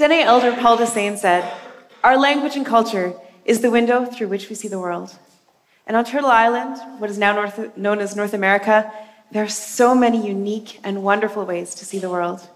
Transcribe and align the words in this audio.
Dene 0.00 0.22
elder 0.22 0.56
Paul 0.56 0.78
Deussen 0.78 1.18
said, 1.18 1.44
Our 2.02 2.16
language 2.16 2.56
and 2.56 2.64
culture 2.64 3.12
is 3.44 3.60
the 3.60 3.70
window 3.70 4.06
through 4.06 4.28
which 4.28 4.48
we 4.48 4.54
see 4.54 4.66
the 4.66 4.78
world. 4.78 5.14
And 5.86 5.94
on 5.94 6.06
Turtle 6.06 6.30
Island, 6.30 6.80
what 6.98 7.10
is 7.10 7.18
now 7.18 7.34
North, 7.34 7.76
known 7.76 7.98
as 7.98 8.16
North 8.16 8.32
America, 8.32 8.90
there 9.30 9.44
are 9.44 9.48
so 9.48 9.94
many 9.94 10.26
unique 10.26 10.80
and 10.82 11.04
wonderful 11.04 11.44
ways 11.44 11.74
to 11.74 11.84
see 11.84 11.98
the 11.98 12.08
world. 12.08 12.48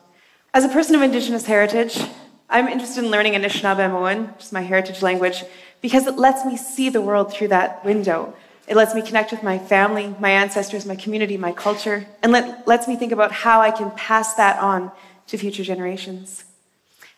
As 0.54 0.64
a 0.64 0.70
person 0.70 0.94
of 0.94 1.02
Indigenous 1.02 1.44
heritage, 1.44 2.00
I'm 2.48 2.66
interested 2.66 3.04
in 3.04 3.10
learning 3.10 3.34
Anishinaabemowin, 3.34 4.36
which 4.36 4.46
is 4.46 4.52
my 4.52 4.62
heritage 4.62 5.02
language, 5.02 5.44
because 5.82 6.06
it 6.06 6.16
lets 6.16 6.46
me 6.46 6.56
see 6.56 6.88
the 6.88 7.02
world 7.02 7.30
through 7.30 7.48
that 7.48 7.84
window. 7.84 8.34
It 8.66 8.74
lets 8.74 8.94
me 8.94 9.02
connect 9.02 9.32
with 9.32 9.42
my 9.42 9.58
family, 9.58 10.16
my 10.18 10.30
ancestors, 10.30 10.86
my 10.86 10.96
community, 10.96 11.36
my 11.36 11.52
culture, 11.52 12.06
and 12.22 12.32
let, 12.32 12.66
lets 12.66 12.88
me 12.88 12.96
think 12.96 13.12
about 13.12 13.32
how 13.32 13.60
I 13.60 13.70
can 13.70 13.90
pass 13.90 14.32
that 14.36 14.58
on 14.60 14.90
to 15.26 15.36
future 15.36 15.62
generations. 15.62 16.44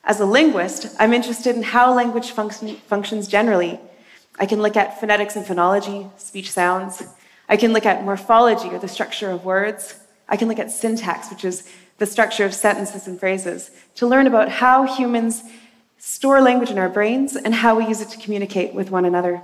As 0.07 0.21
a 0.21 0.25
linguist, 0.25 0.87
I'm 1.01 1.13
interested 1.13 1.57
in 1.57 1.65
how 1.65 1.93
language 1.93 2.31
function, 2.31 2.77
functions 2.77 3.27
generally. 3.27 3.81
I 4.39 4.47
can 4.47 4.63
look 4.63 4.77
at 4.77 5.01
phonetics 5.01 5.35
and 5.35 5.45
phonology, 5.45 6.09
speech 6.17 6.53
sounds. 6.53 7.03
I 7.49 7.57
can 7.57 7.73
look 7.73 7.85
at 7.85 8.05
morphology 8.05 8.69
or 8.69 8.79
the 8.79 8.87
structure 8.87 9.31
of 9.33 9.45
words. 9.45 9.99
I 10.29 10.37
can 10.37 10.47
look 10.47 10.61
at 10.61 10.71
syntax, 10.71 11.29
which 11.29 11.45
is 11.45 11.69
the 11.99 12.07
structure 12.07 12.45
of 12.45 12.55
sentences 12.55 13.09
and 13.09 13.19
phrases, 13.19 13.73
to 13.97 14.07
learn 14.07 14.29
about 14.29 14.49
how 14.49 14.85
humans 14.85 15.43
store 15.99 16.41
language 16.41 16.71
in 16.71 16.79
our 16.79 16.89
brains 16.89 17.35
and 17.35 17.53
how 17.53 17.77
we 17.77 17.89
use 17.89 18.01
it 18.01 18.11
to 18.11 18.19
communicate 18.19 18.75
with 18.75 18.93
one 18.93 19.05
another. 19.05 19.43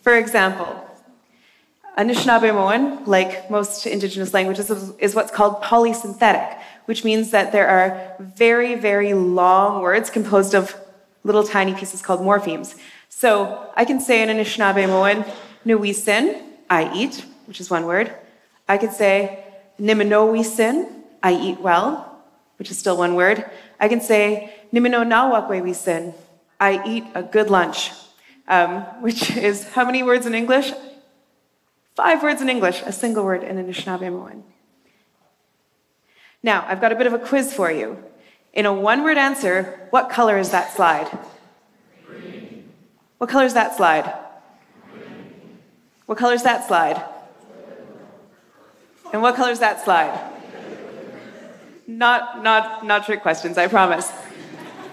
For 0.00 0.16
example, 0.16 0.86
Anishinaabe 1.98 3.06
like 3.06 3.50
most 3.50 3.86
indigenous 3.86 4.32
languages, 4.32 4.70
is 4.70 5.14
what's 5.14 5.30
called 5.30 5.60
polysynthetic, 5.62 6.58
which 6.90 7.04
means 7.04 7.30
that 7.30 7.52
there 7.52 7.68
are 7.68 7.88
very, 8.18 8.74
very 8.74 9.14
long 9.14 9.80
words 9.80 10.10
composed 10.10 10.56
of 10.56 10.74
little 11.22 11.44
tiny 11.44 11.72
pieces 11.72 12.02
called 12.02 12.18
morphemes. 12.18 12.74
So 13.08 13.70
I 13.76 13.84
can 13.84 14.00
say 14.00 14.16
in 14.24 14.28
Anishinaabe 14.28 14.84
nuisin, 15.64 16.42
I 16.68 16.92
eat, 16.92 17.24
which 17.46 17.60
is 17.60 17.70
one 17.70 17.86
word. 17.86 18.12
I 18.68 18.76
could 18.76 18.90
say 18.90 19.44
niminowisin, 19.78 20.90
I 21.22 21.32
eat 21.46 21.60
well, 21.60 21.90
which 22.58 22.72
is 22.72 22.76
still 22.76 22.96
one 22.96 23.14
word. 23.14 23.48
I 23.78 23.86
can 23.86 24.00
say 24.00 24.52
nimino 24.74 25.06
nawakwewisin, 25.06 26.12
I 26.58 26.82
eat 26.84 27.04
a 27.14 27.22
good 27.22 27.50
lunch, 27.50 27.92
um, 28.48 28.82
which 29.00 29.30
is 29.36 29.62
how 29.74 29.84
many 29.84 30.02
words 30.02 30.26
in 30.26 30.34
English? 30.34 30.72
Five 31.94 32.20
words 32.24 32.42
in 32.42 32.48
English, 32.48 32.82
a 32.84 32.90
single 32.90 33.22
word 33.22 33.44
in 33.44 33.64
Anishinaabe 33.64 34.10
Now, 36.42 36.64
I've 36.66 36.80
got 36.80 36.92
a 36.92 36.96
bit 36.96 37.06
of 37.06 37.12
a 37.12 37.18
quiz 37.18 37.52
for 37.52 37.70
you. 37.70 38.02
In 38.52 38.66
a 38.66 38.72
one 38.72 39.04
word 39.04 39.18
answer, 39.18 39.88
what 39.90 40.10
color 40.10 40.38
is 40.38 40.50
that 40.50 40.74
slide? 40.74 41.06
Green. 42.06 42.68
What 43.18 43.30
color 43.30 43.44
is 43.44 43.54
that 43.54 43.76
slide? 43.76 44.12
Green. 44.92 45.34
What 46.06 46.18
color 46.18 46.34
is 46.34 46.42
that 46.42 46.66
slide? 46.66 47.04
And 49.12 49.22
what 49.22 49.34
color 49.36 49.50
is 49.50 49.58
that 49.58 49.84
slide? 49.84 50.18
Not, 51.86 52.42
not, 52.42 52.86
not 52.86 53.04
trick 53.04 53.20
questions, 53.20 53.58
I 53.58 53.66
promise. 53.66 54.10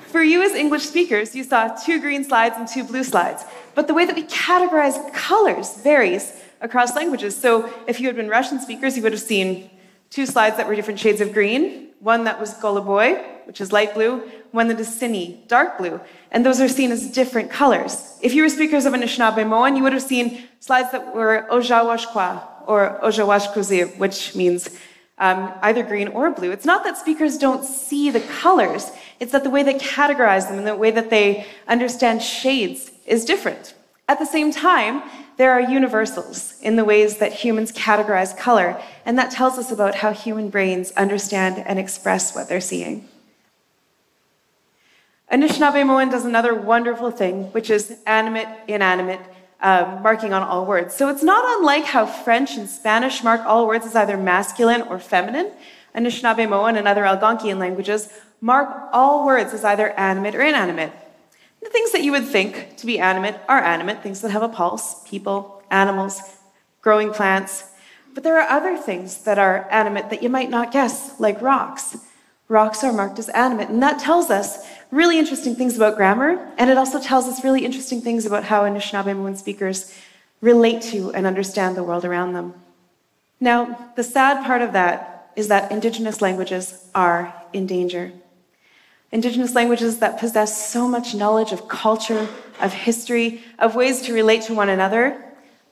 For 0.07 0.23
you 0.23 0.41
as 0.41 0.53
English 0.53 0.83
speakers, 0.83 1.35
you 1.35 1.43
saw 1.43 1.67
two 1.67 2.01
green 2.01 2.23
slides 2.23 2.55
and 2.57 2.67
two 2.67 2.83
blue 2.83 3.03
slides. 3.03 3.43
But 3.75 3.87
the 3.87 3.93
way 3.93 4.05
that 4.05 4.15
we 4.15 4.23
categorize 4.23 5.13
colors 5.13 5.77
varies 5.81 6.33
across 6.59 6.95
languages. 6.95 7.35
So 7.35 7.71
if 7.87 7.99
you 7.99 8.07
had 8.07 8.15
been 8.15 8.29
Russian 8.29 8.59
speakers, 8.59 8.97
you 8.97 9.03
would 9.03 9.11
have 9.11 9.21
seen 9.21 9.69
two 10.09 10.25
slides 10.25 10.58
that 10.58 10.67
were 10.67 10.75
different 10.75 11.00
shades 11.00 11.22
of 11.22 11.33
green, 11.33 11.89
one 12.00 12.23
that 12.25 12.39
was 12.39 12.53
goluboy, 12.55 13.23
which 13.45 13.61
is 13.61 13.72
light 13.72 13.94
blue, 13.94 14.30
one 14.52 14.67
that 14.67 14.80
is 14.80 14.88
sini, 14.88 15.47
dark 15.47 15.77
blue, 15.77 15.99
and 16.31 16.45
those 16.45 16.61
are 16.61 16.67
seen 16.67 16.91
as 16.91 17.09
different 17.11 17.49
colors. 17.49 18.17
If 18.21 18.33
you 18.33 18.43
were 18.43 18.49
speakers 18.49 18.86
of 18.86 18.93
Anishinaabemowin, 18.93 19.77
you 19.77 19.83
would 19.83 19.93
have 19.93 20.02
seen 20.02 20.43
slides 20.59 20.92
that 20.92 21.15
were 21.15 21.48
ojawashkwa 21.49 22.67
or 22.67 22.99
ojawashkuzi, 23.04 23.98
which 23.98 24.36
means 24.36 24.70
um, 25.17 25.52
either 25.61 25.83
green 25.83 26.10
or 26.10 26.30
blue. 26.31 26.52
It's 26.52 26.65
not 26.65 26.83
that 26.83 26.98
speakers 26.98 27.37
don't 27.37 27.64
see 27.64 28.11
the 28.11 28.21
colors, 28.21 28.92
it's 29.20 29.31
that 29.31 29.43
the 29.43 29.49
way 29.49 29.64
they 29.64 29.76
categorize 29.76 30.48
them 30.48 30.60
and 30.60 30.67
the 30.67 30.76
way 30.76 30.92
that 30.92 31.10
they 31.10 31.48
understand 31.67 32.21
shades 32.21 32.92
is 33.05 33.26
different. 33.26 33.73
At 34.08 34.20
the 34.20 34.26
same 34.26 34.52
time, 34.52 35.04
there 35.37 35.52
are 35.52 35.61
universals 35.61 36.59
in 36.61 36.75
the 36.75 36.83
ways 36.83 37.17
that 37.17 37.31
humans 37.31 37.71
categorize 37.71 38.36
color, 38.36 38.81
and 39.05 39.17
that 39.17 39.31
tells 39.31 39.58
us 39.58 39.71
about 39.71 39.95
how 39.95 40.11
human 40.11 40.49
brains 40.49 40.92
understand 40.92 41.64
and 41.65 41.77
express 41.77 42.36
what 42.36 42.49
they're 42.49 42.59
seeing. 42.59 43.08
Anishinaabemowin 45.31 46.09
does 46.09 46.25
another 46.25 46.55
wonderful 46.55 47.11
thing, 47.11 47.45
which 47.52 47.70
is 47.70 47.98
animate, 48.08 48.48
inanimate, 48.67 49.20
um, 49.61 50.02
marking 50.02 50.33
on 50.33 50.42
all 50.42 50.65
words. 50.65 50.95
So 50.95 51.09
it's 51.09 51.23
not 51.23 51.43
unlike 51.59 51.83
how 51.83 52.05
French 52.05 52.58
and 52.58 52.69
Spanish 52.69 53.23
mark 53.23 53.42
all 53.45 53.67
words 53.67 53.86
as 53.86 53.95
either 53.95 54.17
masculine 54.17 54.81
or 54.83 54.99
feminine. 54.99 55.52
Anishinaabemowin 55.95 56.77
and 56.77 56.87
other 56.87 57.04
Algonquian 57.04 57.58
languages 57.58 58.09
mark 58.39 58.89
all 58.93 59.25
words 59.25 59.54
as 59.54 59.64
either 59.64 59.92
animate 59.92 60.36
or 60.36 60.42
inanimate. 60.42 60.93
The 61.67 61.73
things 61.73 61.92
that 61.92 62.04
you 62.04 62.14
would 62.14 62.26
think 62.26 62.78
to 62.78 62.86
be 62.86 62.98
animate 62.98 63.36
are 63.50 63.60
animate, 63.60 64.02
things 64.02 64.22
that 64.22 64.32
have 64.32 64.42
a 64.42 64.48
pulse, 64.48 65.04
people, 65.05 65.61
animals, 65.70 66.22
growing 66.82 67.11
plants. 67.11 67.66
But 68.14 68.23
there 68.23 68.39
are 68.39 68.50
other 68.50 68.78
things 68.78 69.26
that 69.26 69.38
are 69.38 69.67
animate 69.70 70.10
that 70.10 70.23
you 70.23 70.30
might 70.30 70.50
not 70.50 70.72
guess, 70.72 71.20
like 71.20 71.42
rocks. 71.42 71.98
Rocks 72.48 72.86
are 72.86 72.94
marked 72.94 73.20
as 73.20 73.28
animate, 73.28 73.67
and 73.67 73.83
that 73.83 74.00
tells 74.00 74.32
us 74.32 74.66
really 74.92 75.20
interesting 75.20 75.55
things 75.55 75.76
about 75.76 75.98
grammar, 75.98 76.50
and 76.58 76.70
it 76.70 76.78
also 76.78 77.02
tells 77.02 77.26
us 77.26 77.44
really 77.44 77.66
interesting 77.66 77.99
things 77.99 78.26
about 78.26 78.45
how 78.45 78.64
Anishinaabe 78.64 79.36
speakers 79.36 79.94
relate 80.39 80.82
to 80.84 81.11
and 81.11 81.28
understand 81.28 81.76
the 81.76 81.84
world 81.84 82.05
around 82.05 82.32
them. 82.32 82.54
Now, 83.42 83.92
the 83.98 84.04
sad 84.04 84.45
part 84.45 84.61
of 84.61 84.72
that 84.72 85.34
is 85.36 85.49
that 85.49 85.70
Indigenous 85.70 86.22
languages 86.22 86.86
are 86.95 87.34
in 87.52 87.67
danger. 87.67 88.14
Indigenous 89.11 89.55
languages 89.55 89.99
that 89.99 90.19
possess 90.19 90.69
so 90.69 90.87
much 90.87 91.15
knowledge 91.15 91.51
of 91.51 91.67
culture, 91.67 92.27
of 92.59 92.73
history, 92.73 93.41
of 93.57 93.75
ways 93.75 94.01
to 94.03 94.13
relate 94.13 94.41
to 94.43 94.53
one 94.53 94.69
another, 94.69 95.23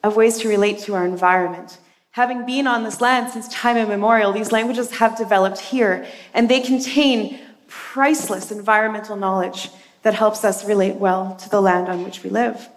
of 0.03 0.15
ways 0.15 0.37
to 0.39 0.47
relate 0.47 0.79
to 0.79 0.95
our 0.95 1.05
environment. 1.05 1.77
Having 2.11 2.45
been 2.45 2.65
on 2.65 2.83
this 2.83 3.01
land 3.01 3.31
since 3.31 3.47
time 3.49 3.75
immemorial, 3.75 4.31
these 4.31 4.53
languages 4.53 4.89
have 4.97 5.17
developed 5.17 5.59
here, 5.59 6.07
and 6.33 6.47
they 6.47 6.61
contain 6.61 7.39
priceless 7.67 8.51
environmental 8.51 9.17
knowledge 9.17 9.69
that 10.03 10.13
helps 10.13 10.45
us 10.45 10.65
relate 10.65 10.95
well 10.95 11.35
to 11.35 11.49
the 11.49 11.59
land 11.59 11.89
on 11.89 12.03
which 12.03 12.23
we 12.23 12.29
live. 12.29 12.69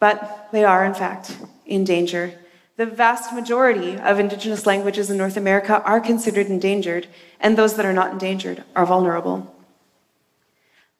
But 0.00 0.48
they 0.50 0.64
are, 0.64 0.84
in 0.84 0.94
fact, 0.94 1.36
in 1.66 1.84
danger 1.84 2.34
the 2.76 2.86
vast 2.86 3.32
majority 3.32 3.96
of 3.96 4.18
indigenous 4.18 4.66
languages 4.66 5.08
in 5.10 5.16
North 5.16 5.36
America 5.36 5.82
are 5.82 6.00
considered 6.00 6.48
endangered, 6.48 7.06
and 7.40 7.56
those 7.56 7.74
that 7.76 7.86
are 7.86 7.92
not 7.92 8.12
endangered 8.12 8.64
are 8.74 8.86
vulnerable. 8.86 9.54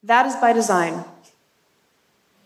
That 0.03 0.27
is 0.27 0.37
by 0.37 0.53
design. 0.53 1.05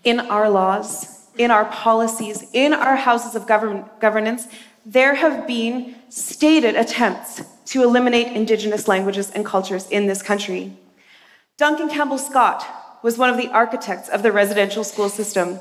In 0.05 0.21
our 0.21 0.49
laws, 0.49 1.27
in 1.37 1.51
our 1.51 1.67
policies, 1.67 2.45
in 2.53 2.73
our 2.73 2.97
houses 2.97 3.35
of 3.35 3.47
govern- 3.47 3.85
governance, 4.01 4.47
there 4.87 5.17
have 5.17 5.47
been 5.47 5.97
stated 6.09 6.75
attempts 6.75 7.43
to 7.67 7.83
eliminate 7.83 8.29
indigenous 8.29 8.89
languages 8.89 9.31
and 9.31 9.45
cultures 9.45 9.87
in 9.91 10.07
this 10.07 10.23
country. 10.23 10.73
Duncan 11.59 11.91
Campbell 11.91 12.17
Scott 12.17 12.65
was 13.03 13.19
one 13.19 13.29
of 13.29 13.37
the 13.37 13.49
architects 13.49 14.09
of 14.09 14.23
the 14.23 14.33
residential 14.33 14.85
school 14.85 15.11
system 15.11 15.61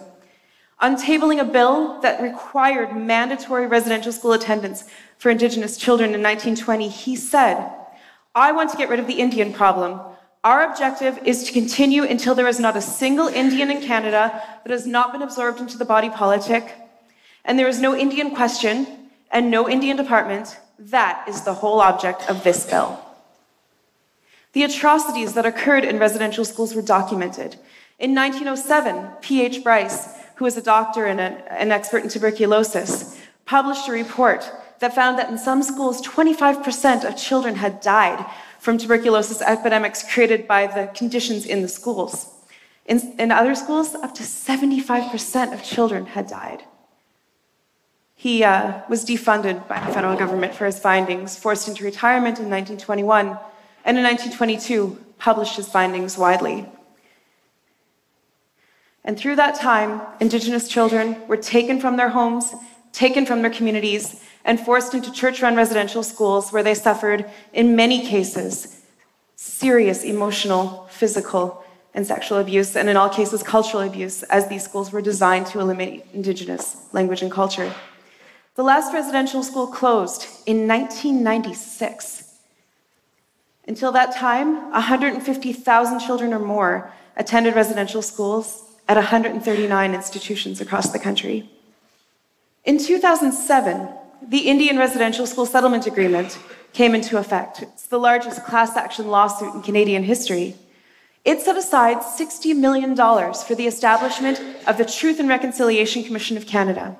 untabling 0.81 1.39
a 1.39 1.45
bill 1.45 1.99
that 2.01 2.21
required 2.21 2.95
mandatory 2.95 3.67
residential 3.67 4.11
school 4.11 4.33
attendance 4.33 4.83
for 5.17 5.29
Indigenous 5.29 5.77
children 5.77 6.13
in 6.13 6.21
1920, 6.21 6.89
he 6.89 7.15
said, 7.15 7.71
I 8.35 8.51
want 8.51 8.69
to 8.71 8.77
get 8.77 8.89
rid 8.89 8.99
of 8.99 9.07
the 9.07 9.19
Indian 9.19 9.51
problem. 9.51 9.99
Our 10.43 10.69
objective 10.69 11.19
is 11.25 11.43
to 11.45 11.51
continue 11.51 12.03
until 12.03 12.35
there 12.35 12.47
is 12.47 12.59
not 12.59 12.77
a 12.77 12.81
single 12.81 13.27
Indian 13.27 13.71
in 13.71 13.81
Canada 13.81 14.41
that 14.63 14.71
has 14.71 14.85
not 14.85 15.11
been 15.11 15.23
absorbed 15.23 15.59
into 15.59 15.77
the 15.77 15.85
body 15.85 16.09
politic, 16.09 16.75
and 17.43 17.57
there 17.57 17.67
is 17.67 17.81
no 17.81 17.95
Indian 17.95 18.35
question 18.35 19.09
and 19.31 19.49
no 19.49 19.67
Indian 19.67 19.97
department. 19.97 20.59
That 20.77 21.27
is 21.27 21.41
the 21.41 21.55
whole 21.55 21.81
object 21.81 22.29
of 22.29 22.43
this 22.43 22.69
bill. 22.69 23.03
The 24.53 24.63
atrocities 24.63 25.33
that 25.33 25.45
occurred 25.45 25.83
in 25.83 25.97
residential 25.97 26.45
schools 26.45 26.75
were 26.75 26.81
documented. 26.81 27.55
In 27.99 28.13
1907, 28.13 29.17
P.H. 29.21 29.63
Bryce 29.63 30.16
who 30.37 30.45
is 30.45 30.55
a 30.57 30.61
doctor 30.61 31.05
and 31.05 31.19
a, 31.19 31.51
an 31.51 31.71
expert 31.71 32.03
in 32.03 32.09
tuberculosis, 32.09 33.19
published 33.45 33.87
a 33.87 33.91
report 33.91 34.49
that 34.79 34.93
found 34.93 35.17
that 35.17 35.29
in 35.29 35.37
some 35.37 35.63
schools, 35.63 36.01
25% 36.01 37.03
of 37.03 37.17
children 37.17 37.55
had 37.55 37.81
died 37.81 38.23
from 38.59 38.77
tuberculosis 38.77 39.41
epidemics 39.41 40.03
created 40.13 40.47
by 40.47 40.67
the 40.67 40.91
conditions 40.93 41.45
in 41.45 41.61
the 41.61 41.67
schools. 41.67 42.27
In, 42.85 43.15
in 43.17 43.31
other 43.31 43.55
schools, 43.55 43.95
up 43.95 44.13
to 44.15 44.23
75% 44.23 45.53
of 45.53 45.63
children 45.63 46.05
had 46.05 46.27
died. 46.27 46.63
He 48.15 48.43
uh, 48.43 48.81
was 48.89 49.05
defunded 49.05 49.67
by 49.67 49.79
the 49.79 49.93
federal 49.93 50.17
government 50.17 50.53
for 50.53 50.65
his 50.65 50.79
findings, 50.79 51.37
forced 51.37 51.67
into 51.67 51.83
retirement 51.83 52.39
in 52.39 52.49
1921, 52.49 53.37
and 53.85 53.97
in 53.97 54.03
1922 54.03 54.97
published 55.17 55.55
his 55.55 55.67
findings 55.67 56.17
widely. 56.17 56.67
And 59.07 59.17
through 59.17 59.37
that 59.37 59.55
time, 59.55 60.01
Indigenous 60.19 60.67
children 60.67 61.15
were 61.29 61.37
taken 61.37 61.79
from 61.79 61.95
their 61.95 62.09
homes, 62.09 62.53
taken 62.91 63.25
from 63.25 63.41
their 63.41 63.49
communities, 63.49 64.21
and 64.43 64.59
forced 64.59 64.93
into 64.93 65.13
church 65.13 65.41
run 65.41 65.55
residential 65.55 66.03
schools 66.03 66.51
where 66.51 66.61
they 66.61 66.73
suffered, 66.73 67.23
in 67.53 67.73
many 67.73 68.05
cases, 68.05 68.81
serious 69.37 70.03
emotional, 70.03 70.87
physical, 70.91 71.63
and 71.93 72.05
sexual 72.05 72.39
abuse, 72.39 72.75
and 72.75 72.89
in 72.89 72.97
all 72.97 73.09
cases, 73.09 73.41
cultural 73.41 73.81
abuse, 73.81 74.23
as 74.23 74.49
these 74.49 74.65
schools 74.65 74.91
were 74.91 75.01
designed 75.01 75.47
to 75.47 75.61
eliminate 75.61 76.05
Indigenous 76.13 76.75
language 76.91 77.21
and 77.21 77.31
culture. 77.31 77.73
The 78.55 78.63
last 78.63 78.93
residential 78.93 79.41
school 79.41 79.67
closed 79.67 80.27
in 80.45 80.67
1996. 80.67 82.33
Until 83.69 83.93
that 83.93 84.13
time, 84.13 84.69
150,000 84.71 85.99
children 85.99 86.33
or 86.33 86.39
more 86.39 86.91
attended 87.15 87.55
residential 87.55 88.01
schools 88.01 88.65
at 88.87 88.95
139 88.95 89.93
institutions 89.93 90.61
across 90.61 90.91
the 90.91 90.99
country. 90.99 91.49
In 92.63 92.77
2007, 92.77 93.89
the 94.27 94.39
Indian 94.39 94.77
Residential 94.77 95.25
School 95.25 95.45
Settlement 95.45 95.87
Agreement 95.87 96.37
came 96.73 96.95
into 96.95 97.17
effect. 97.17 97.61
It's 97.61 97.87
the 97.87 97.99
largest 97.99 98.43
class 98.45 98.75
action 98.75 99.07
lawsuit 99.07 99.53
in 99.53 99.61
Canadian 99.61 100.03
history. 100.03 100.55
It 101.25 101.41
set 101.41 101.57
aside 101.57 101.97
$60 101.97 102.55
million 102.55 102.95
for 102.95 103.55
the 103.55 103.67
establishment 103.67 104.39
of 104.65 104.77
the 104.77 104.85
Truth 104.85 105.19
and 105.19 105.27
Reconciliation 105.27 106.03
Commission 106.03 106.37
of 106.37 106.47
Canada. 106.47 106.97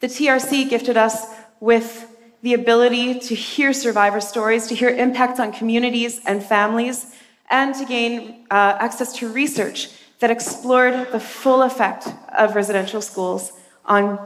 The 0.00 0.06
TRC 0.06 0.68
gifted 0.68 0.96
us 0.96 1.26
with 1.60 2.08
the 2.42 2.54
ability 2.54 3.20
to 3.20 3.34
hear 3.34 3.72
survivor 3.72 4.20
stories, 4.20 4.66
to 4.66 4.74
hear 4.74 4.88
impacts 4.88 5.38
on 5.38 5.52
communities 5.52 6.20
and 6.26 6.42
families, 6.42 7.14
and 7.50 7.74
to 7.74 7.84
gain 7.84 8.46
uh, 8.50 8.76
access 8.80 9.12
to 9.14 9.32
research 9.32 9.90
that 10.22 10.30
explored 10.30 11.10
the 11.10 11.18
full 11.18 11.62
effect 11.62 12.06
of 12.38 12.54
residential 12.54 13.02
schools 13.02 13.52
on 13.86 14.24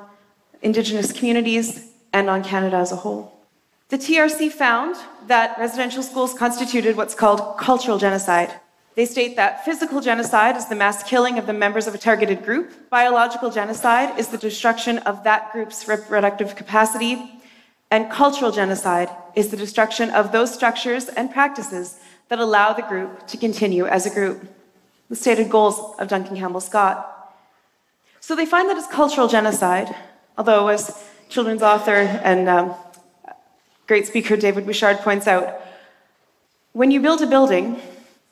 Indigenous 0.60 1.10
communities 1.10 1.88
and 2.12 2.28
on 2.28 2.44
Canada 2.44 2.76
as 2.76 2.92
a 2.92 2.96
whole. 2.96 3.32
The 3.88 3.96
TRC 3.96 4.52
found 4.52 4.94
that 5.26 5.58
residential 5.58 6.02
schools 6.02 6.34
constituted 6.34 6.98
what's 6.98 7.14
called 7.14 7.56
cultural 7.56 7.96
genocide. 7.96 8.52
They 8.94 9.06
state 9.06 9.36
that 9.36 9.64
physical 9.64 10.02
genocide 10.02 10.54
is 10.58 10.66
the 10.66 10.74
mass 10.74 11.02
killing 11.02 11.38
of 11.38 11.46
the 11.46 11.54
members 11.54 11.86
of 11.86 11.94
a 11.94 11.98
targeted 11.98 12.44
group, 12.44 12.90
biological 12.90 13.50
genocide 13.50 14.18
is 14.18 14.28
the 14.28 14.36
destruction 14.36 14.98
of 14.98 15.24
that 15.24 15.50
group's 15.50 15.88
reproductive 15.88 16.56
capacity, 16.56 17.40
and 17.90 18.10
cultural 18.10 18.52
genocide 18.52 19.08
is 19.34 19.48
the 19.48 19.56
destruction 19.56 20.10
of 20.10 20.30
those 20.30 20.52
structures 20.52 21.08
and 21.08 21.30
practices 21.30 21.98
that 22.28 22.38
allow 22.38 22.74
the 22.74 22.82
group 22.82 23.26
to 23.28 23.38
continue 23.38 23.86
as 23.86 24.04
a 24.04 24.10
group. 24.10 24.46
The 25.08 25.16
stated 25.16 25.50
goals 25.50 25.98
of 25.98 26.08
Duncan 26.08 26.36
Campbell 26.36 26.60
Scott. 26.60 27.34
So 28.20 28.34
they 28.34 28.46
find 28.46 28.68
that 28.68 28.76
it's 28.76 28.88
cultural 28.88 29.28
genocide, 29.28 29.94
although, 30.36 30.68
as 30.68 31.04
children's 31.28 31.62
author 31.62 31.94
and 31.94 32.48
um, 32.48 32.74
great 33.86 34.06
speaker 34.06 34.36
David 34.36 34.66
Bouchard 34.66 34.98
points 34.98 35.26
out, 35.28 35.60
when 36.72 36.90
you 36.90 37.00
build 37.00 37.22
a 37.22 37.26
building, 37.26 37.80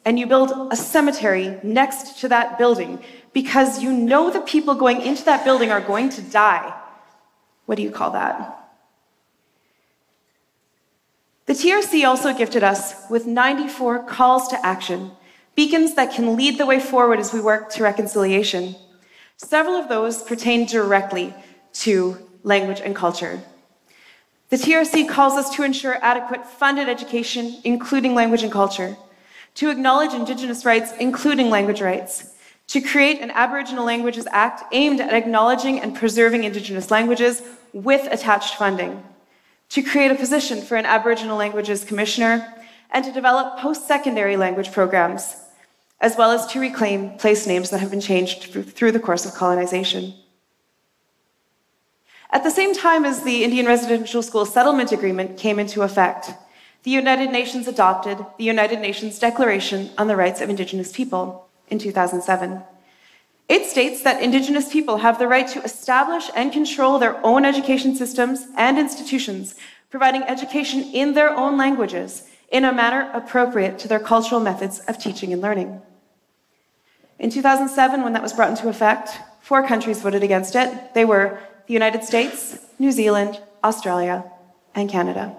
and 0.05 0.19
you 0.19 0.26
build 0.26 0.73
a 0.73 0.76
cemetery 0.76 1.59
next 1.62 2.21
to 2.21 2.29
that 2.29 2.59
building 2.59 3.03
because 3.32 3.82
you 3.82 3.93
know 3.93 4.31
the 4.31 4.41
people 4.41 4.75
going 4.75 5.00
into 5.00 5.25
that 5.25 5.44
building 5.44 5.70
are 5.70 5.81
going 5.81 6.09
to 6.11 6.23
die. 6.23 6.75
What 7.67 7.77
do 7.77 7.82
you 7.82 7.91
call 7.91 8.11
that? 8.11 8.61
The 11.47 11.55
TRC 11.55 12.06
also 12.06 12.35
gifted 12.35 12.62
us 12.62 13.09
with 13.11 13.27
94 13.27 14.05
calls 14.05 14.49
to 14.49 14.67
action, 14.67 15.12
beacons 15.55 15.95
that 15.95 16.15
can 16.15 16.37
lead 16.37 16.59
the 16.59 16.67
way 16.67 16.81
forward 16.81 17.19
as 17.19 17.33
we 17.33 17.41
work 17.41 17.71
to 17.71 17.83
reconciliation. 17.83 18.75
Several 19.37 19.75
of 19.75 19.89
those 19.89 20.23
pertain 20.23 20.67
directly 20.67 21.35
to 21.75 22.19
language 22.43 22.81
and 22.81 22.95
culture. 22.95 23.43
The 24.51 24.56
TRC 24.56 25.09
calls 25.09 25.35
us 25.35 25.55
to 25.56 25.62
ensure 25.62 25.99
adequate 26.03 26.47
funded 26.47 26.89
education, 26.89 27.61
including 27.65 28.15
language 28.15 28.43
and 28.43 28.53
culture 28.53 28.97
to 29.55 29.71
acknowledge 29.71 30.12
Indigenous 30.12 30.65
rights, 30.65 30.93
including 30.99 31.49
language 31.49 31.81
rights, 31.81 32.31
to 32.67 32.81
create 32.81 33.21
an 33.21 33.31
Aboriginal 33.31 33.85
Languages 33.85 34.27
Act 34.33 34.65
aimed 34.73 35.01
at 35.01 35.15
acknowledging 35.15 35.81
and 35.81 35.95
preserving 35.95 36.45
Indigenous 36.45 36.91
languages 36.91 37.43
with 37.73 38.06
attached 38.12 38.56
funding, 38.56 39.03
to 39.69 39.83
create 39.83 40.11
a 40.11 40.17
position 40.17 40.61
for 40.61 40.77
an 40.77 40.87
Aboriginal 40.87 41.37
Languages 41.37 41.85
Commissioner, 41.85 42.53
and 42.91 43.05
to 43.05 43.12
develop 43.12 43.59
post 43.59 43.87
secondary 43.87 44.37
language 44.37 44.73
programs, 44.73 45.37
as 46.00 46.17
well 46.17 46.31
as 46.31 46.46
to 46.46 46.61
reclaim 46.61 47.17
place 47.19 47.46
names 47.46 47.70
that 47.70 47.81
have 47.81 47.91
been 47.91 48.00
changed 48.00 48.44
through 48.44 48.93
the 48.93 49.00
course 49.00 49.25
of 49.25 49.35
colonization. 49.35 50.14
At 52.31 52.43
the 52.43 52.50
same 52.50 52.75
time 52.75 53.05
as 53.05 53.23
the 53.23 53.44
Indian 53.44 53.67
Residential 53.67 54.23
School 54.23 54.44
Settlement 54.44 54.93
Agreement 54.93 55.38
came 55.38 55.58
into 55.58 55.82
effect, 55.82 56.32
the 56.82 56.91
United 56.91 57.31
Nations 57.31 57.69
adopted 57.69 58.19
the 58.38 58.44
United 58.44 58.81
Nations 58.81 59.19
Declaration 59.19 59.91
on 59.96 60.08
the 60.08 60.17
Rights 60.17 60.41
of 60.41 60.50
Indigenous 60.50 60.93
People 60.93 61.49
in 61.69 61.79
2007. 61.79 62.62
It 63.49 63.67
states 63.67 64.02
that 64.02 64.23
Indigenous 64.23 64.73
people 64.73 64.99
have 64.99 65.19
the 65.19 65.29
right 65.29 65.46
to 65.49 65.62
establish 65.62 66.31
and 66.35 66.52
control 66.52 66.99
their 66.99 67.25
own 67.25 67.44
education 67.44 67.94
systems 67.94 68.46
and 68.56 68.79
institutions, 68.79 69.55
providing 69.91 70.23
education 70.25 70.82
in 70.93 71.14
their 71.14 71.31
own 71.31 71.56
languages 71.56 72.29
in 72.50 72.64
a 72.64 72.73
manner 72.73 73.11
appropriate 73.12 73.79
to 73.81 73.88
their 73.88 74.00
cultural 74.00 74.41
methods 74.41 74.81
of 74.81 74.99
teaching 74.99 75.32
and 75.32 75.43
learning. 75.43 75.81
In 77.19 77.31
2007, 77.31 78.02
when 78.02 78.12
that 78.12 78.23
was 78.23 78.32
brought 78.32 78.50
into 78.50 78.69
effect, 78.69 79.11
four 79.41 79.67
countries 79.67 80.00
voted 80.02 80.23
against 80.23 80.55
it. 80.55 80.94
They 80.94 81.05
were 81.05 81.38
the 81.67 81.73
United 81.73 82.05
States, 82.05 82.58
New 82.79 82.93
Zealand, 82.93 83.41
Australia, 83.62 84.25
and 84.75 84.91
Canada. 84.91 85.35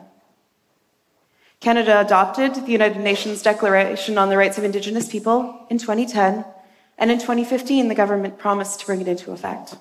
Canada 1.59 1.99
adopted 1.99 2.53
the 2.53 2.71
United 2.71 3.01
Nations 3.01 3.41
Declaration 3.41 4.17
on 4.17 4.29
the 4.29 4.37
Rights 4.37 4.57
of 4.57 4.63
Indigenous 4.63 5.09
People 5.09 5.65
in 5.69 5.77
2010, 5.77 6.45
and 6.97 7.11
in 7.11 7.17
2015, 7.17 7.87
the 7.87 7.95
government 7.95 8.37
promised 8.37 8.79
to 8.79 8.85
bring 8.85 9.01
it 9.01 9.07
into 9.07 9.31
effect. 9.31 9.75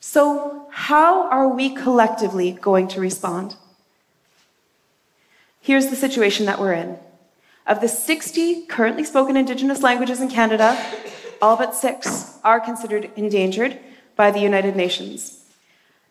So, 0.00 0.66
how 0.70 1.28
are 1.28 1.48
we 1.48 1.74
collectively 1.74 2.52
going 2.52 2.88
to 2.88 3.00
respond? 3.00 3.56
Here's 5.68 5.88
the 5.88 5.96
situation 5.96 6.46
that 6.46 6.58
we're 6.58 6.72
in. 6.72 6.96
Of 7.66 7.82
the 7.82 7.88
60 7.88 8.64
currently 8.68 9.04
spoken 9.04 9.36
Indigenous 9.36 9.82
languages 9.82 10.22
in 10.22 10.30
Canada, 10.30 10.82
all 11.42 11.58
but 11.58 11.74
six 11.74 12.38
are 12.42 12.58
considered 12.58 13.10
endangered 13.16 13.78
by 14.16 14.30
the 14.30 14.40
United 14.40 14.76
Nations. 14.76 15.44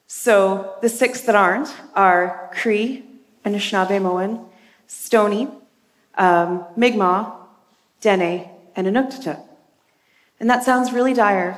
So, 0.05 0.75
the 0.83 0.89
six 0.89 1.21
that 1.21 1.33
aren't 1.33 1.75
are 1.95 2.51
Cree, 2.53 3.03
Anishinaabemowin, 3.45 4.45
Stoney, 4.85 5.47
um, 6.19 6.63
Mi'kmaq, 6.75 7.35
Dene, 7.99 8.51
and 8.75 8.85
Inuktitut. 8.85 9.41
And 10.39 10.47
that 10.51 10.65
sounds 10.65 10.93
really 10.93 11.15
dire. 11.15 11.57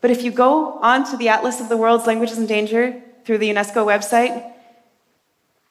But 0.00 0.12
if 0.12 0.22
you 0.22 0.30
go 0.30 0.74
onto 0.74 1.16
the 1.16 1.30
Atlas 1.30 1.60
of 1.60 1.68
the 1.68 1.76
World's 1.76 2.06
Languages 2.06 2.38
in 2.38 2.46
Danger 2.46 3.02
through 3.24 3.38
the 3.38 3.50
UNESCO 3.50 3.84
website, 3.84 4.52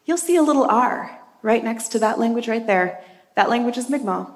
you'll 0.05 0.17
see 0.17 0.35
a 0.35 0.43
little 0.43 0.65
R 0.65 1.22
right 1.43 1.63
next 1.63 1.89
to 1.89 1.99
that 1.99 2.17
language 2.17 2.47
right 2.47 2.65
there. 2.65 2.99
That 3.35 3.49
language 3.49 3.77
is 3.77 3.89
Mi'kmaq. 3.89 4.31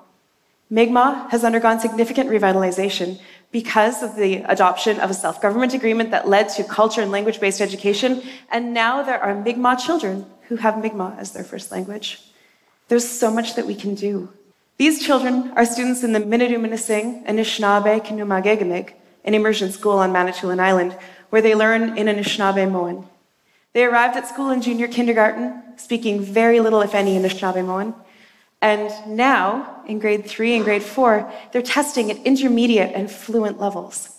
Mi'kmaq 0.70 1.32
has 1.32 1.44
undergone 1.44 1.80
significant 1.80 2.30
revitalization 2.30 3.20
because 3.52 4.04
of 4.04 4.16
the 4.16 4.36
adoption 4.44 5.00
of 5.00 5.10
a 5.10 5.14
self 5.14 5.42
government 5.42 5.74
agreement 5.74 6.12
that 6.12 6.28
led 6.28 6.50
to 6.50 6.64
culture 6.64 7.02
and 7.02 7.12
language 7.12 7.40
based 7.40 7.62
education, 7.62 8.22
and 8.52 8.74
now 8.74 9.02
there 9.02 9.20
are 9.20 9.34
Mi'kmaq 9.34 9.80
children 9.80 10.26
who 10.50 10.58
have 10.58 10.78
Mi'kmaq 10.78 11.18
as 11.18 11.32
their 11.32 11.44
first 11.44 11.72
language. 11.72 12.22
There's 12.90 13.08
so 13.08 13.32
much 13.32 13.56
that 13.56 13.66
we 13.66 13.76
can 13.76 13.96
do. 13.96 14.30
These 14.78 15.04
children 15.04 15.52
are 15.56 15.66
students 15.66 16.04
in 16.04 16.14
the 16.14 16.20
Mnidoo 16.20 16.60
Mnising 16.60 17.26
Anishinaabe 17.26 18.06
Kinoomaage 18.06 18.60
Gamig, 18.60 18.94
an 19.26 19.34
immersion 19.34 19.72
school 19.72 19.98
on 20.00 20.12
Manitoulin 20.12 20.60
Island, 20.60 20.96
where 21.30 21.42
they 21.42 21.56
learn 21.56 21.98
in 21.98 22.08
Anishinaabemowin. 22.08 23.06
They 23.74 23.84
arrived 23.86 24.16
at 24.18 24.28
school 24.28 24.50
in 24.52 24.62
junior 24.62 24.88
kindergarten, 24.88 25.64
speaking 25.78 26.22
very 26.22 26.60
little, 26.60 26.82
if 26.82 26.94
any, 26.94 27.16
in 27.16 27.22
the 27.22 27.30
Anishinaabemowin. 27.30 27.96
And 28.62 28.92
now, 29.08 29.84
in 29.88 30.00
grade 30.00 30.26
three 30.26 30.56
and 30.56 30.64
grade 30.64 30.84
four, 30.84 31.32
they're 31.52 31.62
testing 31.62 32.10
at 32.12 32.18
intermediate 32.26 32.94
and 32.94 33.10
fluent 33.10 33.60
levels. 33.60 34.10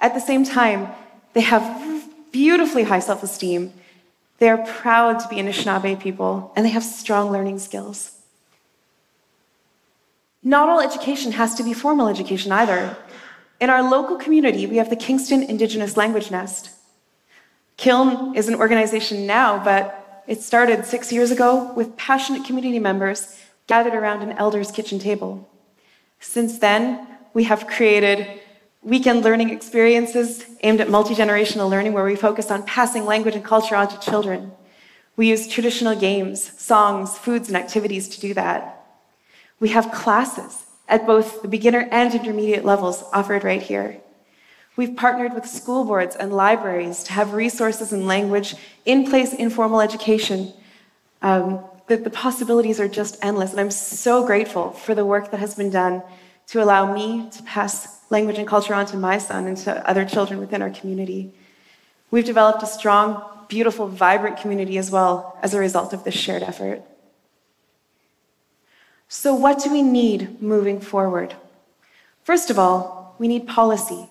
At 0.00 0.14
the 0.14 0.20
same 0.20 0.44
time, 0.44 0.88
they 1.34 1.42
have 1.42 2.08
beautifully 2.32 2.84
high 2.84 3.00
self 3.00 3.22
esteem 3.22 3.72
they 4.42 4.48
are 4.48 4.58
proud 4.58 5.20
to 5.20 5.28
be 5.28 5.36
Anishinaabe 5.36 6.00
people, 6.00 6.52
and 6.56 6.66
they 6.66 6.70
have 6.70 6.82
strong 6.82 7.30
learning 7.30 7.60
skills. 7.60 8.10
Not 10.42 10.68
all 10.68 10.80
education 10.80 11.30
has 11.30 11.54
to 11.54 11.62
be 11.62 11.72
formal 11.72 12.08
education 12.08 12.50
either. 12.50 12.96
In 13.60 13.70
our 13.70 13.88
local 13.88 14.16
community, 14.16 14.66
we 14.66 14.78
have 14.78 14.90
the 14.90 14.96
Kingston 14.96 15.44
Indigenous 15.44 15.96
Language 15.96 16.32
Nest. 16.32 16.70
Kiln 17.76 18.34
is 18.34 18.48
an 18.48 18.56
organization 18.56 19.28
now, 19.28 19.62
but 19.62 20.01
it 20.26 20.40
started 20.40 20.84
six 20.84 21.12
years 21.12 21.30
ago 21.30 21.72
with 21.74 21.96
passionate 21.96 22.44
community 22.44 22.78
members 22.78 23.36
gathered 23.66 23.94
around 23.94 24.22
an 24.22 24.32
elder's 24.38 24.70
kitchen 24.70 24.98
table. 24.98 25.48
Since 26.20 26.58
then, 26.58 27.06
we 27.34 27.44
have 27.44 27.66
created 27.66 28.40
weekend 28.82 29.24
learning 29.24 29.50
experiences 29.50 30.44
aimed 30.62 30.80
at 30.80 30.90
multi 30.90 31.14
generational 31.14 31.70
learning 31.70 31.92
where 31.92 32.04
we 32.04 32.16
focus 32.16 32.50
on 32.50 32.64
passing 32.64 33.04
language 33.04 33.34
and 33.34 33.44
culture 33.44 33.76
on 33.76 33.88
to 33.88 33.98
children. 33.98 34.52
We 35.16 35.28
use 35.28 35.46
traditional 35.48 35.94
games, 35.94 36.58
songs, 36.60 37.16
foods, 37.16 37.48
and 37.48 37.56
activities 37.56 38.08
to 38.10 38.20
do 38.20 38.34
that. 38.34 38.86
We 39.60 39.70
have 39.70 39.92
classes 39.92 40.66
at 40.88 41.06
both 41.06 41.42
the 41.42 41.48
beginner 41.48 41.88
and 41.90 42.14
intermediate 42.14 42.64
levels 42.64 43.04
offered 43.12 43.44
right 43.44 43.62
here. 43.62 44.01
We've 44.76 44.96
partnered 44.96 45.34
with 45.34 45.46
school 45.46 45.84
boards 45.84 46.16
and 46.16 46.32
libraries 46.32 47.04
to 47.04 47.12
have 47.12 47.34
resources 47.34 47.92
and 47.92 48.06
language 48.06 48.54
in 48.84 49.04
place 49.04 49.34
in 49.34 49.50
formal 49.50 49.80
education. 49.80 50.52
Um, 51.20 51.60
the, 51.88 51.98
the 51.98 52.10
possibilities 52.10 52.80
are 52.80 52.88
just 52.88 53.18
endless, 53.22 53.50
and 53.50 53.60
I'm 53.60 53.70
so 53.70 54.26
grateful 54.26 54.70
for 54.70 54.94
the 54.94 55.04
work 55.04 55.30
that 55.30 55.40
has 55.40 55.54
been 55.54 55.70
done 55.70 56.02
to 56.48 56.62
allow 56.62 56.92
me 56.92 57.28
to 57.30 57.42
pass 57.42 58.00
language 58.10 58.38
and 58.38 58.48
culture 58.48 58.74
on 58.74 58.86
to 58.86 58.96
my 58.96 59.18
son 59.18 59.46
and 59.46 59.56
to 59.58 59.88
other 59.88 60.04
children 60.04 60.40
within 60.40 60.62
our 60.62 60.70
community. 60.70 61.32
We've 62.10 62.24
developed 62.24 62.62
a 62.62 62.66
strong, 62.66 63.22
beautiful, 63.48 63.88
vibrant 63.88 64.38
community 64.38 64.78
as 64.78 64.90
well 64.90 65.38
as 65.42 65.54
a 65.54 65.58
result 65.58 65.92
of 65.92 66.04
this 66.04 66.14
shared 66.14 66.42
effort. 66.42 66.82
So, 69.08 69.34
what 69.34 69.62
do 69.62 69.70
we 69.70 69.82
need 69.82 70.40
moving 70.40 70.80
forward? 70.80 71.34
First 72.24 72.48
of 72.48 72.58
all, 72.58 73.14
we 73.18 73.28
need 73.28 73.46
policy. 73.46 74.08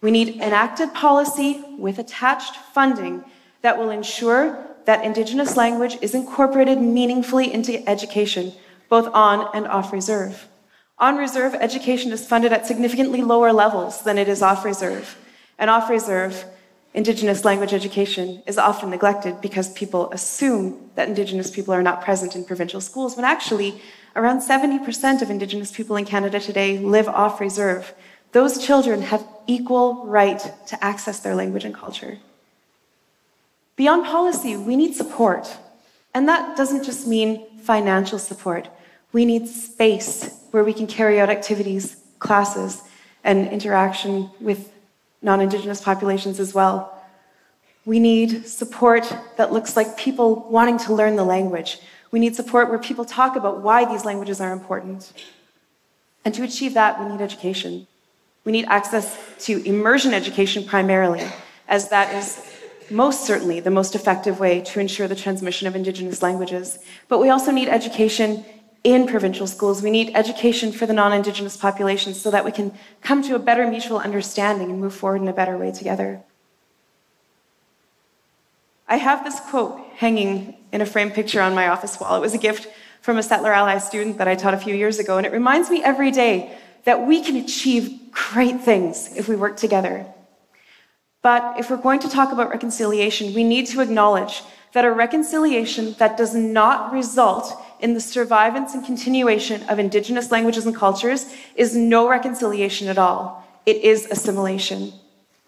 We 0.00 0.10
need 0.10 0.36
enacted 0.36 0.94
policy 0.94 1.64
with 1.76 1.98
attached 1.98 2.56
funding 2.56 3.24
that 3.62 3.76
will 3.78 3.90
ensure 3.90 4.64
that 4.84 5.04
Indigenous 5.04 5.56
language 5.56 5.98
is 6.00 6.14
incorporated 6.14 6.80
meaningfully 6.80 7.52
into 7.52 7.86
education, 7.88 8.52
both 8.88 9.12
on 9.12 9.48
and 9.54 9.66
off 9.66 9.92
reserve. 9.92 10.48
On 10.98 11.16
reserve, 11.16 11.54
education 11.54 12.12
is 12.12 12.26
funded 12.26 12.52
at 12.52 12.66
significantly 12.66 13.22
lower 13.22 13.52
levels 13.52 14.02
than 14.02 14.18
it 14.18 14.28
is 14.28 14.42
off 14.42 14.64
reserve. 14.64 15.16
And 15.58 15.68
off 15.68 15.90
reserve, 15.90 16.44
Indigenous 16.94 17.44
language 17.44 17.74
education 17.74 18.42
is 18.46 18.56
often 18.56 18.90
neglected 18.90 19.40
because 19.40 19.72
people 19.74 20.10
assume 20.10 20.90
that 20.94 21.08
Indigenous 21.08 21.50
people 21.50 21.74
are 21.74 21.82
not 21.82 22.02
present 22.02 22.34
in 22.34 22.44
provincial 22.44 22.80
schools, 22.80 23.14
when 23.14 23.24
actually, 23.24 23.80
around 24.16 24.40
70% 24.40 25.22
of 25.22 25.30
Indigenous 25.30 25.70
people 25.70 25.96
in 25.96 26.04
Canada 26.04 26.40
today 26.40 26.78
live 26.78 27.08
off 27.08 27.40
reserve. 27.40 27.94
Those 28.32 28.64
children 28.64 29.02
have 29.02 29.26
equal 29.46 30.06
right 30.06 30.38
to 30.66 30.84
access 30.84 31.20
their 31.20 31.34
language 31.34 31.64
and 31.64 31.74
culture. 31.74 32.18
Beyond 33.76 34.04
policy, 34.04 34.56
we 34.56 34.76
need 34.76 34.94
support. 34.94 35.56
And 36.14 36.28
that 36.28 36.56
doesn't 36.56 36.84
just 36.84 37.06
mean 37.06 37.46
financial 37.60 38.18
support. 38.18 38.68
We 39.12 39.24
need 39.24 39.48
space 39.48 40.44
where 40.50 40.64
we 40.64 40.72
can 40.72 40.86
carry 40.86 41.20
out 41.20 41.30
activities, 41.30 41.96
classes, 42.18 42.82
and 43.24 43.48
interaction 43.48 44.30
with 44.40 44.72
non 45.22 45.40
Indigenous 45.40 45.80
populations 45.80 46.38
as 46.38 46.54
well. 46.54 46.94
We 47.84 47.98
need 47.98 48.46
support 48.46 49.10
that 49.36 49.52
looks 49.52 49.76
like 49.76 49.96
people 49.96 50.46
wanting 50.50 50.78
to 50.80 50.92
learn 50.92 51.16
the 51.16 51.24
language. 51.24 51.78
We 52.10 52.20
need 52.20 52.36
support 52.36 52.68
where 52.68 52.78
people 52.78 53.04
talk 53.04 53.34
about 53.34 53.62
why 53.62 53.84
these 53.84 54.04
languages 54.04 54.40
are 54.40 54.52
important. 54.52 55.12
And 56.24 56.34
to 56.34 56.42
achieve 56.42 56.74
that, 56.74 57.00
we 57.00 57.10
need 57.10 57.22
education. 57.22 57.86
We 58.48 58.52
need 58.52 58.64
access 58.68 59.14
to 59.40 59.62
immersion 59.68 60.14
education 60.14 60.64
primarily, 60.64 61.22
as 61.68 61.90
that 61.90 62.14
is 62.14 62.50
most 62.88 63.26
certainly 63.26 63.60
the 63.60 63.70
most 63.70 63.94
effective 63.94 64.40
way 64.40 64.62
to 64.62 64.80
ensure 64.80 65.06
the 65.06 65.14
transmission 65.14 65.68
of 65.68 65.76
Indigenous 65.76 66.22
languages. 66.22 66.78
But 67.08 67.18
we 67.18 67.28
also 67.28 67.50
need 67.50 67.68
education 67.68 68.46
in 68.84 69.06
provincial 69.06 69.46
schools. 69.46 69.82
We 69.82 69.90
need 69.90 70.12
education 70.14 70.72
for 70.72 70.86
the 70.86 70.94
non 70.94 71.12
Indigenous 71.12 71.58
populations 71.58 72.18
so 72.18 72.30
that 72.30 72.42
we 72.42 72.50
can 72.50 72.72
come 73.02 73.22
to 73.24 73.34
a 73.34 73.38
better 73.38 73.66
mutual 73.68 73.98
understanding 73.98 74.70
and 74.70 74.80
move 74.80 74.94
forward 74.94 75.20
in 75.20 75.28
a 75.28 75.34
better 75.34 75.58
way 75.58 75.70
together. 75.70 76.22
I 78.88 78.96
have 78.96 79.24
this 79.24 79.40
quote 79.40 79.78
hanging 79.96 80.56
in 80.72 80.80
a 80.80 80.86
framed 80.86 81.12
picture 81.12 81.42
on 81.42 81.54
my 81.54 81.68
office 81.68 82.00
wall. 82.00 82.16
It 82.16 82.20
was 82.20 82.32
a 82.32 82.38
gift 82.38 82.66
from 83.02 83.18
a 83.18 83.22
Settler 83.22 83.52
Ally 83.52 83.76
student 83.76 84.16
that 84.16 84.26
I 84.26 84.36
taught 84.36 84.54
a 84.54 84.58
few 84.58 84.74
years 84.74 84.98
ago, 84.98 85.18
and 85.18 85.26
it 85.26 85.32
reminds 85.32 85.68
me 85.68 85.82
every 85.82 86.10
day 86.10 86.56
that 86.84 87.06
we 87.06 87.22
can 87.22 87.36
achieve 87.36 88.10
great 88.10 88.60
things 88.60 89.14
if 89.16 89.28
we 89.28 89.36
work 89.36 89.56
together. 89.56 90.06
But 91.22 91.58
if 91.58 91.70
we're 91.70 91.76
going 91.76 92.00
to 92.00 92.08
talk 92.08 92.32
about 92.32 92.50
reconciliation, 92.50 93.34
we 93.34 93.44
need 93.44 93.66
to 93.68 93.80
acknowledge 93.80 94.42
that 94.72 94.84
a 94.84 94.90
reconciliation 94.90 95.94
that 95.98 96.16
does 96.16 96.34
not 96.34 96.92
result 96.92 97.60
in 97.80 97.94
the 97.94 98.00
survivance 98.00 98.74
and 98.74 98.84
continuation 98.84 99.62
of 99.64 99.78
Indigenous 99.78 100.30
languages 100.30 100.66
and 100.66 100.74
cultures 100.74 101.32
is 101.54 101.76
no 101.76 102.08
reconciliation 102.08 102.88
at 102.88 102.98
all. 102.98 103.44
It 103.66 103.76
is 103.78 104.06
assimilation, 104.06 104.92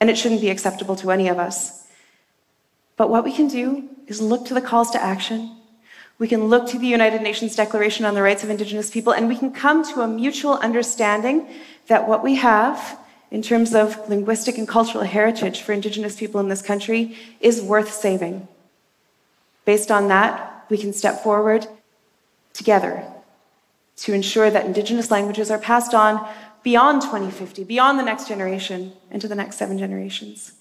and 0.00 0.10
it 0.10 0.16
shouldn't 0.16 0.40
be 0.40 0.50
acceptable 0.50 0.96
to 0.96 1.10
any 1.10 1.28
of 1.28 1.38
us. 1.38 1.86
But 2.96 3.10
what 3.10 3.24
we 3.24 3.32
can 3.32 3.48
do 3.48 3.88
is 4.06 4.20
look 4.20 4.46
to 4.46 4.54
the 4.54 4.60
calls 4.60 4.90
to 4.90 5.02
action. 5.02 5.56
We 6.20 6.28
can 6.28 6.48
look 6.48 6.68
to 6.68 6.78
the 6.78 6.86
United 6.86 7.22
Nations 7.22 7.56
Declaration 7.56 8.04
on 8.04 8.12
the 8.14 8.20
Rights 8.20 8.44
of 8.44 8.50
Indigenous 8.50 8.90
People, 8.90 9.14
and 9.14 9.26
we 9.26 9.38
can 9.38 9.52
come 9.52 9.82
to 9.94 10.02
a 10.02 10.06
mutual 10.06 10.58
understanding 10.58 11.48
that 11.86 12.06
what 12.06 12.22
we 12.22 12.34
have 12.36 12.98
in 13.30 13.40
terms 13.40 13.74
of 13.74 14.06
linguistic 14.06 14.58
and 14.58 14.68
cultural 14.68 15.02
heritage 15.02 15.62
for 15.62 15.72
Indigenous 15.72 16.16
people 16.16 16.38
in 16.38 16.48
this 16.48 16.60
country 16.60 17.16
is 17.40 17.62
worth 17.62 17.90
saving. 17.90 18.46
Based 19.64 19.90
on 19.90 20.08
that, 20.08 20.66
we 20.68 20.76
can 20.76 20.92
step 20.92 21.22
forward 21.22 21.66
together 22.52 23.02
to 23.96 24.12
ensure 24.12 24.50
that 24.50 24.66
Indigenous 24.66 25.10
languages 25.10 25.50
are 25.50 25.58
passed 25.58 25.94
on 25.94 26.28
beyond 26.62 27.00
2050, 27.00 27.64
beyond 27.64 27.98
the 27.98 28.04
next 28.04 28.28
generation, 28.28 28.92
into 29.10 29.26
the 29.26 29.34
next 29.34 29.56
seven 29.56 29.78
generations. 29.78 30.52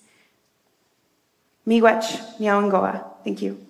Miigwech, 1.67 2.37
Miawangoa. 2.39 3.03
Thank 3.25 3.41
you. 3.41 3.68